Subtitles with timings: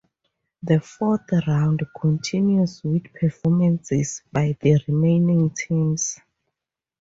[0.63, 6.19] The fourth round continues with performances by the remaining teams.